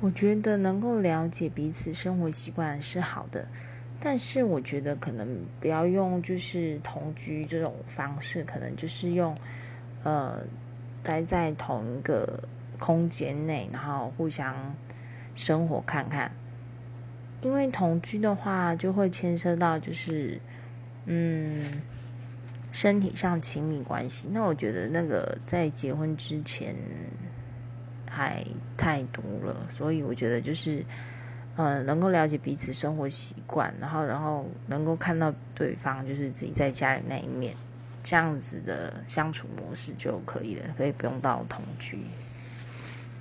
[0.00, 3.48] 我觉得能够了解彼此生活习惯是好的，
[3.98, 5.26] 但是我觉得可能
[5.60, 9.34] 不要用就是同居这种方式，可能就是用
[10.02, 10.40] 呃
[11.02, 12.38] 待在同一个
[12.78, 14.54] 空间内，然后互相
[15.34, 16.30] 生活看看。
[17.40, 20.38] 因为同居的话，就会牵涉到就是
[21.06, 21.80] 嗯
[22.72, 24.28] 身体上亲密关系。
[24.30, 26.74] 那我觉得那个在结婚之前。
[28.10, 28.44] 还
[28.76, 30.84] 太多了，所以我觉得就是，
[31.56, 37.54] 嗯，能够了解彼此生活习惯，然后，然后能够看到对方就是自己在家里那一面，
[38.02, 41.98] 这样子的相处模式就可以了，可以不用到同居。